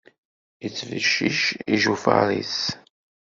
Ittbeccic 0.67 1.41
ijufaṛ-is. 1.73 2.59